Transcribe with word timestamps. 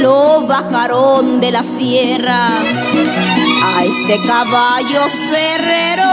Lo 0.00 0.46
bajaron 0.46 1.40
de 1.40 1.50
la 1.50 1.62
sierra 1.62 2.48
a 3.62 3.84
este 3.84 4.20
caballo 4.26 5.08
cerrero. 5.08 6.10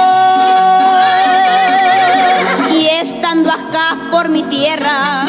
Y 2.79 2.87
estando 3.01 3.49
acá 3.51 3.97
por 4.11 4.29
mi 4.29 4.43
tierra 4.43 5.25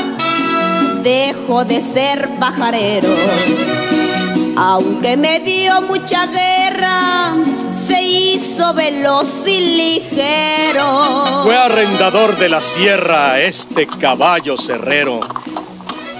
dejo 1.02 1.64
de 1.64 1.80
ser 1.80 2.28
pajarero. 2.38 3.14
Aunque 4.56 5.16
me 5.16 5.40
dio 5.40 5.80
mucha 5.82 6.26
guerra, 6.26 7.34
se 7.78 8.02
hizo 8.02 8.74
veloz 8.74 9.46
y 9.46 9.60
ligero. 9.60 11.42
Fue 11.44 11.56
arrendador 11.56 12.36
de 12.36 12.48
la 12.48 12.60
sierra 12.60 13.40
este 13.40 13.86
caballo 13.86 14.56
cerrero. 14.56 15.20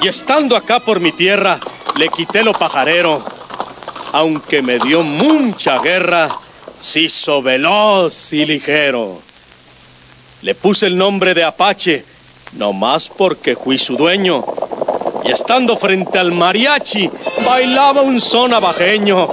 Y 0.00 0.06
estando 0.08 0.56
acá 0.56 0.78
por 0.78 1.00
mi 1.00 1.10
tierra, 1.10 1.58
le 1.96 2.08
quité 2.08 2.44
lo 2.44 2.52
pajarero. 2.52 3.24
Aunque 4.12 4.62
me 4.62 4.78
dio 4.78 5.02
mucha 5.02 5.78
guerra, 5.80 6.28
se 6.78 7.00
hizo 7.00 7.42
veloz 7.42 8.32
y 8.32 8.44
ligero. 8.44 9.20
Le 10.42 10.54
puse 10.54 10.86
el 10.86 10.96
nombre 10.96 11.34
de 11.34 11.42
Apache, 11.42 12.04
no 12.52 12.72
más 12.72 13.08
porque 13.08 13.56
fui 13.56 13.78
su 13.78 13.96
dueño 13.96 14.44
y 15.24 15.30
estando 15.30 15.77
frente 15.77 16.18
al 16.18 16.32
mariachi 16.32 17.10
bailaba 17.45 18.02
un 18.02 18.20
son 18.20 18.54
abajeño. 18.54 19.28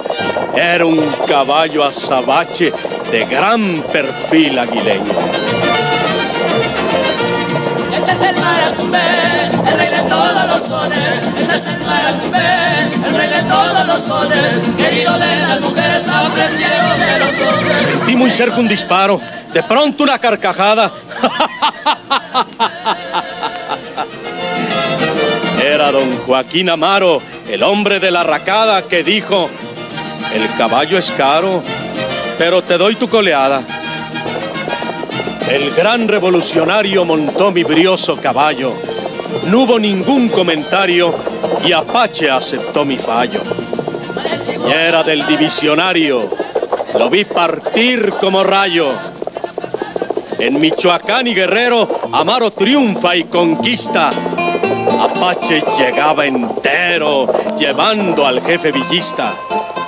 Era 0.55 0.85
un 0.85 0.97
caballo 1.27 1.83
azabache 1.83 2.71
de 3.11 3.25
gran 3.25 3.81
perfil 3.91 4.57
aguileño. 4.57 5.13
Este 7.91 8.11
es 8.11 8.21
el 8.21 8.41
maracumbé, 8.41 8.99
el 9.67 9.77
rey 9.77 9.89
de 9.89 10.09
todos 10.09 10.47
los 10.47 10.61
sones. 10.61 11.27
Este 11.41 11.55
es 11.55 11.67
el 11.67 11.85
maracumbé, 11.85 12.39
el 13.07 13.15
rey 13.15 13.29
de 13.29 13.43
todos 13.43 13.87
los 13.87 14.03
sones. 14.03 14.63
Querido 14.77 15.13
de 15.17 15.39
las 15.47 15.61
mujeres, 15.61 16.07
apreciado 16.07 16.97
de 16.97 17.19
los 17.19 17.41
hombres. 17.41 17.77
Sentí 17.79 18.15
muy 18.15 18.31
cerca 18.31 18.57
un 18.57 18.67
disparo, 18.67 19.19
de 19.53 19.63
pronto 19.63 20.03
una 20.03 20.19
carcajada. 20.19 20.91
Era 25.85 25.99
don 25.99 26.17
Joaquín 26.25 26.67
Amaro, 26.71 27.21
el 27.47 27.61
hombre 27.61 27.99
de 27.99 28.09
la 28.09 28.23
racada, 28.23 28.81
que 28.81 29.03
dijo, 29.03 29.47
el 30.33 30.49
caballo 30.57 30.97
es 30.97 31.11
caro, 31.11 31.61
pero 32.39 32.63
te 32.63 32.75
doy 32.79 32.95
tu 32.95 33.07
coleada. 33.07 33.61
El 35.47 35.69
gran 35.75 36.07
revolucionario 36.07 37.05
montó 37.05 37.51
mi 37.51 37.63
brioso 37.63 38.17
caballo. 38.17 38.73
No 39.45 39.59
hubo 39.59 39.77
ningún 39.77 40.29
comentario 40.29 41.13
y 41.63 41.71
Apache 41.71 42.31
aceptó 42.31 42.83
mi 42.83 42.97
fallo. 42.97 43.41
Y 44.67 44.71
era 44.71 45.03
del 45.03 45.23
divisionario, 45.27 46.27
lo 46.97 47.11
vi 47.11 47.25
partir 47.25 48.09
como 48.19 48.43
rayo. 48.43 48.87
En 50.39 50.59
Michoacán 50.59 51.27
y 51.27 51.35
Guerrero, 51.35 51.87
Amaro 52.11 52.49
triunfa 52.49 53.15
y 53.15 53.25
conquista. 53.25 54.09
Llegaba 55.33 56.27
entero, 56.27 57.25
llevando 57.57 58.27
al 58.27 58.41
jefe 58.41 58.71
villista. 58.71 59.33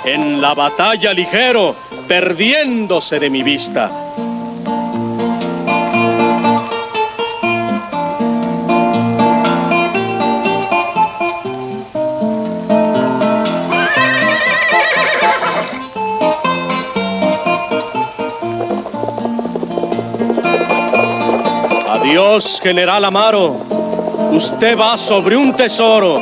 En 0.04 0.42
la 0.42 0.52
batalla 0.52 1.14
ligero, 1.14 1.76
perdiéndose 2.08 3.20
de 3.20 3.30
mi 3.30 3.44
vista. 3.44 3.88
Adiós, 21.88 22.60
general 22.60 23.04
Amaro. 23.04 23.87
Usted 24.30 24.78
va 24.78 24.96
sobre 24.98 25.36
un 25.36 25.54
tesoro. 25.54 26.20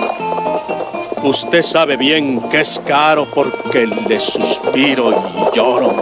Usted 1.22 1.62
sabe 1.62 1.96
bien 1.96 2.40
que 2.50 2.60
es 2.60 2.80
caro 2.86 3.26
porque 3.34 3.86
le 3.86 4.18
suspiro 4.18 5.10
y 5.10 5.56
lloro. 5.56 5.92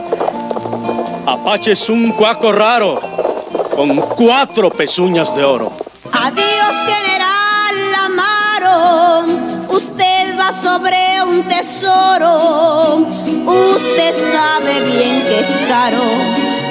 Apache 1.27 1.73
es 1.73 1.89
un 1.89 2.13
cuaco 2.13 2.53
raro 2.53 3.01
con 3.75 3.97
cuatro 3.97 4.71
pezuñas 4.71 5.35
de 5.35 5.45
oro. 5.45 5.73
Adiós, 6.13 6.75
general 6.87 7.95
Amaro. 8.05 9.25
Usted 9.71 10.39
va 10.39 10.53
sobre 10.53 11.23
un 11.27 11.43
tesoro. 11.45 12.99
Usted 13.47 14.15
sabe 14.33 14.81
bien 14.93 15.23
que 15.23 15.41
es 15.41 15.69
caro. 15.69 16.03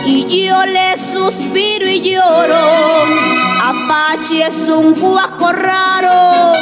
Y 0.05 0.47
yo 0.47 0.65
le 0.65 0.97
suspiro 0.97 1.87
y 1.87 2.01
lloro. 2.01 2.52
Apache 4.33 4.47
es 4.47 4.67
un 4.69 4.93
cuaco 4.95 5.51
raro 5.51 6.53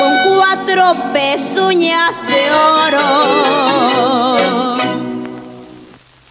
con 0.00 0.34
cuatro 0.34 0.94
pezuñas 1.12 2.16
de 2.26 2.50
oro. 2.50 4.43